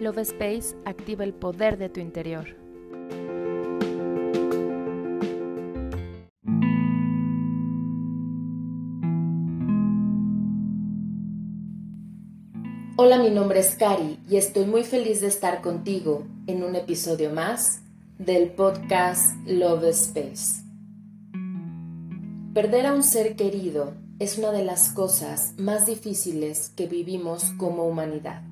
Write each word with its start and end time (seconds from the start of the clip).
Love 0.00 0.20
Space 0.20 0.74
activa 0.86 1.24
el 1.24 1.34
poder 1.34 1.76
de 1.76 1.90
tu 1.90 2.00
interior. 2.00 2.56
Hola, 12.96 13.18
mi 13.18 13.28
nombre 13.28 13.60
es 13.60 13.74
Cari 13.76 14.18
y 14.26 14.36
estoy 14.36 14.64
muy 14.64 14.84
feliz 14.84 15.20
de 15.20 15.26
estar 15.26 15.60
contigo 15.60 16.24
en 16.46 16.64
un 16.64 16.76
episodio 16.76 17.30
más 17.30 17.82
del 18.18 18.52
podcast 18.52 19.36
Love 19.46 19.84
Space. 19.90 20.62
Perder 22.54 22.86
a 22.86 22.94
un 22.94 23.02
ser 23.02 23.36
querido 23.36 23.92
es 24.18 24.38
una 24.38 24.50
de 24.50 24.64
las 24.64 24.94
cosas 24.94 25.52
más 25.58 25.84
difíciles 25.84 26.70
que 26.70 26.86
vivimos 26.86 27.44
como 27.58 27.86
humanidad. 27.86 28.42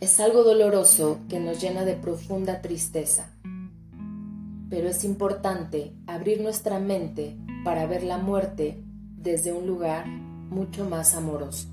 Es 0.00 0.20
algo 0.20 0.44
doloroso 0.44 1.18
que 1.28 1.40
nos 1.40 1.60
llena 1.60 1.84
de 1.84 1.94
profunda 1.94 2.62
tristeza, 2.62 3.32
pero 4.70 4.88
es 4.88 5.02
importante 5.02 5.92
abrir 6.06 6.40
nuestra 6.40 6.78
mente 6.78 7.36
para 7.64 7.84
ver 7.86 8.04
la 8.04 8.16
muerte 8.18 8.80
desde 9.16 9.52
un 9.52 9.66
lugar 9.66 10.06
mucho 10.06 10.88
más 10.88 11.16
amoroso. 11.16 11.66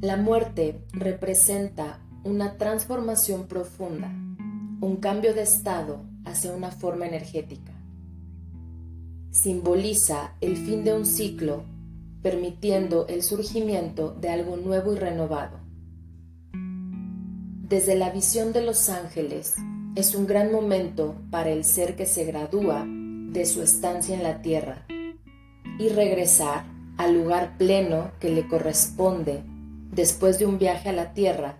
La 0.00 0.16
muerte 0.16 0.86
representa 0.92 2.00
una 2.24 2.56
transformación 2.56 3.46
profunda, 3.46 4.08
un 4.80 4.96
cambio 5.02 5.34
de 5.34 5.42
estado 5.42 6.00
hacia 6.24 6.52
una 6.52 6.70
forma 6.70 7.06
energética. 7.06 7.72
Simboliza 9.32 10.34
el 10.40 10.56
fin 10.56 10.82
de 10.82 10.94
un 10.94 11.04
ciclo, 11.04 11.64
permitiendo 12.22 13.06
el 13.08 13.22
surgimiento 13.22 14.14
de 14.20 14.28
algo 14.28 14.56
nuevo 14.56 14.92
y 14.92 14.96
renovado. 14.96 15.58
Desde 17.68 17.94
la 17.94 18.10
visión 18.10 18.52
de 18.52 18.62
los 18.62 18.88
ángeles, 18.88 19.54
es 19.94 20.14
un 20.14 20.26
gran 20.26 20.52
momento 20.52 21.16
para 21.30 21.50
el 21.50 21.64
ser 21.64 21.96
que 21.96 22.06
se 22.06 22.24
gradúa 22.24 22.84
de 22.86 23.46
su 23.46 23.62
estancia 23.62 24.16
en 24.16 24.22
la 24.22 24.42
tierra 24.42 24.86
y 25.78 25.88
regresar 25.88 26.64
al 26.96 27.14
lugar 27.14 27.56
pleno 27.58 28.10
que 28.20 28.30
le 28.30 28.46
corresponde 28.46 29.42
después 29.92 30.38
de 30.38 30.46
un 30.46 30.58
viaje 30.58 30.88
a 30.90 30.92
la 30.92 31.14
tierra, 31.14 31.58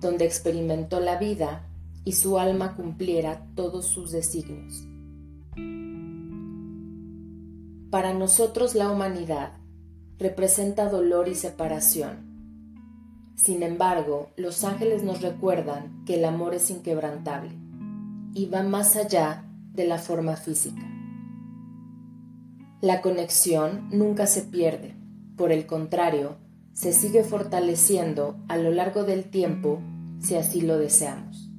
donde 0.00 0.24
experimentó 0.24 1.00
la 1.00 1.16
vida 1.16 1.66
y 2.04 2.12
su 2.12 2.38
alma 2.38 2.76
cumpliera 2.76 3.46
todos 3.54 3.86
sus 3.86 4.12
designios. 4.12 4.86
Para 7.90 8.12
nosotros 8.12 8.74
la 8.74 8.90
humanidad 8.90 9.52
representa 10.18 10.88
dolor 10.88 11.28
y 11.28 11.34
separación. 11.34 12.36
Sin 13.36 13.62
embargo, 13.62 14.30
los 14.36 14.64
ángeles 14.64 15.02
nos 15.02 15.20
recuerdan 15.20 16.04
que 16.04 16.14
el 16.14 16.24
amor 16.24 16.54
es 16.54 16.70
inquebrantable 16.70 17.52
y 18.32 18.46
va 18.46 18.62
más 18.62 18.96
allá 18.96 19.44
de 19.72 19.86
la 19.86 19.98
forma 19.98 20.36
física. 20.36 20.82
La 22.80 23.02
conexión 23.02 23.88
nunca 23.90 24.26
se 24.26 24.42
pierde, 24.42 24.96
por 25.36 25.52
el 25.52 25.66
contrario, 25.66 26.36
se 26.72 26.92
sigue 26.92 27.24
fortaleciendo 27.24 28.36
a 28.48 28.56
lo 28.56 28.70
largo 28.70 29.04
del 29.04 29.24
tiempo 29.24 29.80
si 30.20 30.34
así 30.34 30.60
lo 30.60 30.78
deseamos. 30.78 31.50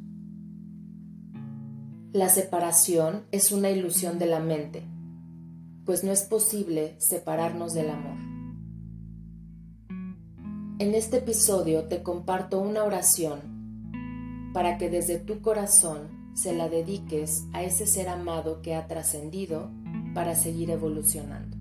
La 2.12 2.30
separación 2.30 3.26
es 3.32 3.52
una 3.52 3.70
ilusión 3.70 4.18
de 4.20 4.26
la 4.26 4.40
mente, 4.40 4.84
pues 5.86 6.04
no 6.04 6.12
es 6.12 6.24
posible 6.24 6.96
separarnos 7.00 7.74
del 7.74 7.90
amor. 7.90 8.27
En 10.80 10.94
este 10.94 11.18
episodio 11.18 11.86
te 11.86 12.04
comparto 12.04 12.60
una 12.60 12.84
oración 12.84 14.52
para 14.54 14.78
que 14.78 14.92
desde 14.92 15.18
tu 15.18 15.42
corazón 15.42 16.32
se 16.36 16.54
la 16.54 16.70
dediques 16.70 17.48
a 17.52 17.64
ese 17.64 17.88
ser 17.88 18.08
amado 18.10 18.62
que 18.62 18.76
ha 18.76 18.86
trascendido 18.86 19.72
para 20.14 20.36
seguir 20.36 20.70
evolucionando. 20.70 21.58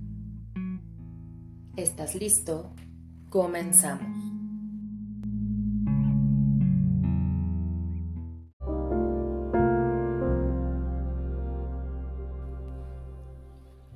¿Estás 1.77 2.15
listo? 2.15 2.75
Comenzamos. 3.31 4.07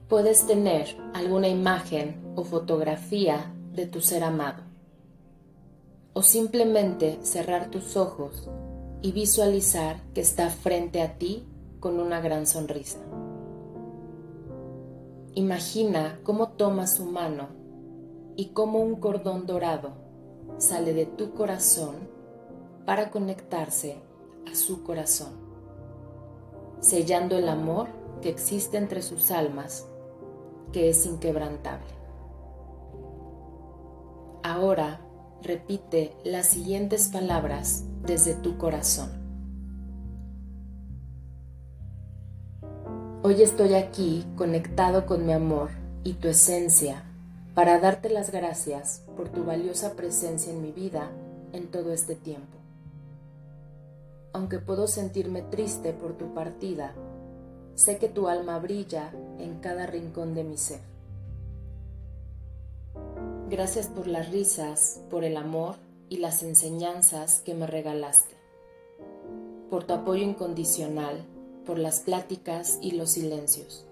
Puedes 0.09 0.47
tener 0.47 0.97
alguna 1.13 1.49
imagen 1.49 2.33
o 2.37 2.45
fotografía 2.45 3.53
de 3.75 3.85
tu 3.85 4.01
ser 4.01 4.25
amado. 4.25 4.70
O 6.21 6.23
simplemente 6.23 7.19
cerrar 7.23 7.71
tus 7.71 7.97
ojos 7.97 8.47
y 9.01 9.13
visualizar 9.13 10.03
que 10.13 10.21
está 10.21 10.51
frente 10.51 11.01
a 11.01 11.17
ti 11.17 11.49
con 11.81 11.99
una 11.99 12.21
gran 12.21 12.47
sonrisa. 12.47 12.99
Imagina 15.33 16.21
cómo 16.23 16.49
toma 16.49 16.87
su 16.87 17.07
mano 17.07 17.49
y 18.37 18.49
como 18.51 18.81
un 18.81 18.97
cordón 18.97 19.47
dorado 19.47 19.93
sale 20.59 20.93
de 20.93 21.07
tu 21.07 21.33
corazón 21.33 21.95
para 22.85 23.11
conectarse 23.11 23.97
a 24.47 24.55
su 24.55 24.83
corazón, 24.83 25.33
sellando 26.81 27.39
el 27.39 27.49
amor 27.49 27.89
que 28.21 28.29
existe 28.29 28.77
entre 28.77 29.01
sus 29.01 29.31
almas, 29.31 29.89
que 30.71 30.91
es 30.91 31.07
inquebrantable. 31.07 31.95
Ahora 34.43 35.01
repite 35.43 36.13
las 36.25 36.47
siguientes 36.47 37.09
palabras 37.09 37.85
desde 38.07 38.35
tu 38.35 38.59
corazón. 38.59 39.11
Hoy 43.23 43.43
estoy 43.43 43.75
aquí 43.75 44.27
conectado 44.37 45.07
con 45.07 45.27
mi 45.27 45.33
amor 45.33 45.71
y 46.05 46.15
tu 46.15 46.29
esencia 46.29 47.05
para 47.55 47.79
darte 47.79 48.09
las 48.09 48.31
gracias 48.31 49.03
por 49.17 49.29
tu 49.29 49.45
valiosa 49.45 49.95
presencia 49.95 50.53
en 50.53 50.63
mi 50.63 50.73
vida 50.73 51.11
en 51.53 51.71
todo 51.71 51.93
este 51.93 52.15
tiempo. 52.15 52.57
Aunque 54.33 54.59
puedo 54.59 54.87
sentirme 54.87 55.43
triste 55.43 55.93
por 55.93 56.17
tu 56.17 56.33
partida, 56.33 56.95
sé 57.75 57.99
que 57.99 58.09
tu 58.09 58.29
alma 58.29 58.59
brilla 58.59 59.13
en 59.39 59.59
cada 59.61 59.87
rincón 59.87 60.35
de 60.35 60.45
mi 60.45 60.57
ser. 60.57 60.81
Gracias 63.51 63.89
por 63.89 64.07
las 64.07 64.31
risas, 64.31 65.01
por 65.11 65.25
el 65.25 65.37
amor 65.37 65.77
y 66.09 66.19
las 66.19 66.43
enseñanzas 66.43 67.41
que 67.41 67.55
me 67.55 67.67
regalaste, 67.67 68.37
por 69.69 69.85
tu 69.85 69.93
apoyo 69.93 70.23
incondicional, 70.23 71.27
por 71.67 71.79
las 71.79 72.01
pláticas 72.01 72.79
y 72.81 72.93
los 72.93 73.11
silencios. 73.11 73.87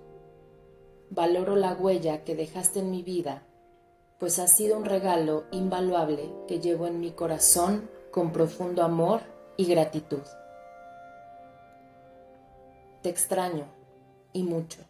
Valoro 1.10 1.56
la 1.56 1.74
huella 1.74 2.24
que 2.24 2.34
dejaste 2.34 2.80
en 2.80 2.91
mi 2.91 3.02
vida 3.02 3.42
pues 4.19 4.41
ha 4.41 4.48
sido 4.48 4.76
un 4.76 4.84
regalo 4.84 5.44
invaluable 5.52 6.32
que 6.48 6.58
llevo 6.58 6.86
en 6.86 7.00
mi 7.00 7.12
corazón 7.12 7.88
con 8.10 8.32
profundo 8.32 8.82
amor 8.82 9.20
y 9.56 9.66
gratitud. 9.66 10.22
Te 13.02 13.10
extraño, 13.10 13.66
y 14.32 14.42
mucho, 14.42 14.80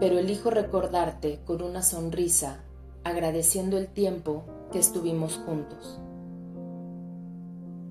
pero 0.00 0.18
elijo 0.18 0.50
recordarte 0.50 1.40
con 1.44 1.62
una 1.62 1.82
sonrisa, 1.82 2.64
agradeciendo 3.06 3.78
el 3.78 3.88
tiempo 3.88 4.42
que 4.72 4.78
estuvimos 4.78 5.36
juntos. 5.36 6.00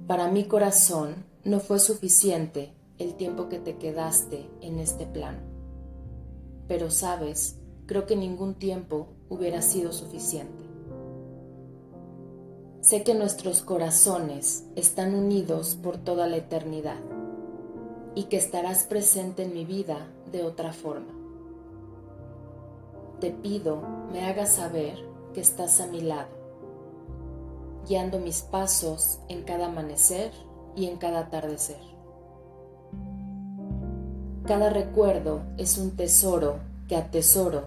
Para 0.08 0.30
mi 0.30 0.44
corazón 0.44 1.26
no 1.44 1.59
fue 1.59 1.80
suficiente 1.80 2.74
el 2.98 3.16
tiempo 3.16 3.50
que 3.50 3.59
te 3.59 3.78
quedaste 3.78 4.50
en 4.62 4.80
este 4.80 5.06
plano, 5.06 5.40
pero 6.68 6.92
sabes, 6.92 7.58
creo 7.86 8.06
que 8.06 8.16
ningún 8.16 8.56
tiempo 8.56 9.08
hubiera 9.29 9.62
sido 9.62 9.94
suficiente. 9.94 10.64
Sé 12.82 13.03
que 13.03 13.16
nuestros 13.16 13.62
corazones 13.62 14.66
están 14.76 15.16
unidos 15.16 15.78
por 15.82 15.97
toda 15.97 16.28
la 16.28 16.38
eternidad 16.38 17.00
y 18.14 18.26
que 18.26 18.38
estarás 18.38 18.84
presente 18.84 19.44
en 19.44 19.53
mi 19.53 19.66
vida 19.66 20.08
de 20.32 20.44
otra 20.44 20.72
forma. 20.72 21.25
Te 23.26 23.32
pido 23.32 23.82
me 24.12 24.24
hagas 24.24 24.52
saber 24.52 25.00
que 25.34 25.42
estás 25.42 25.82
a 25.82 25.88
mi 25.88 26.00
lado, 26.00 26.30
guiando 27.88 28.20
mis 28.20 28.44
pasos 28.44 29.18
en 29.30 29.42
cada 29.42 29.66
amanecer 29.66 30.32
y 30.76 30.86
en 30.86 30.98
cada 30.98 31.22
atardecer. 31.22 31.80
Cada 34.46 34.70
recuerdo 34.70 35.42
es 35.58 35.80
un 35.80 35.96
tesoro 35.96 36.60
que 36.88 36.98
atesoro 36.98 37.64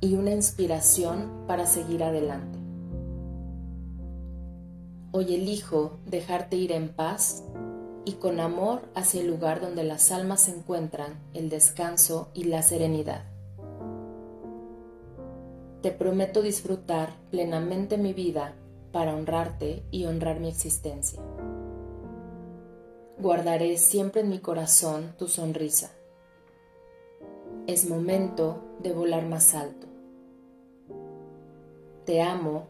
y 0.00 0.16
una 0.16 0.32
inspiración 0.32 1.44
para 1.46 1.66
seguir 1.66 2.02
adelante. 2.02 2.58
Hoy 5.12 5.36
elijo 5.36 6.00
dejarte 6.04 6.56
ir 6.56 6.72
en 6.72 6.88
paz 6.88 7.44
y 8.04 8.14
con 8.14 8.40
amor 8.40 8.82
hacia 8.96 9.20
el 9.20 9.28
lugar 9.28 9.60
donde 9.60 9.84
las 9.84 10.10
almas 10.10 10.48
encuentran 10.48 11.20
el 11.32 11.48
descanso 11.48 12.26
y 12.34 12.46
la 12.46 12.62
serenidad. 12.62 13.35
Te 15.82 15.92
prometo 15.92 16.42
disfrutar 16.42 17.14
plenamente 17.30 17.98
mi 17.98 18.12
vida 18.12 18.54
para 18.92 19.14
honrarte 19.14 19.82
y 19.90 20.06
honrar 20.06 20.40
mi 20.40 20.48
existencia. 20.48 21.20
Guardaré 23.18 23.76
siempre 23.78 24.22
en 24.22 24.28
mi 24.28 24.40
corazón 24.40 25.14
tu 25.18 25.28
sonrisa. 25.28 25.90
Es 27.66 27.88
momento 27.88 28.62
de 28.80 28.92
volar 28.92 29.26
más 29.26 29.54
alto. 29.54 29.86
Te 32.04 32.22
amo 32.22 32.68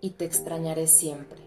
y 0.00 0.10
te 0.10 0.24
extrañaré 0.24 0.86
siempre. 0.86 1.40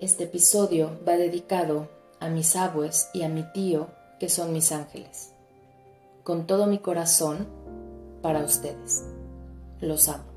Este 0.00 0.24
episodio 0.24 0.98
va 1.06 1.16
dedicado 1.16 1.88
a 2.20 2.28
mis 2.28 2.56
abues 2.56 3.10
y 3.12 3.22
a 3.22 3.28
mi 3.28 3.42
tío, 3.52 3.88
que 4.18 4.30
son 4.30 4.52
mis 4.52 4.72
ángeles. 4.72 5.34
Con 6.30 6.46
todo 6.46 6.66
mi 6.66 6.78
corazón, 6.78 7.48
para 8.22 8.44
ustedes. 8.44 9.04
Los 9.80 10.08
amo. 10.08 10.29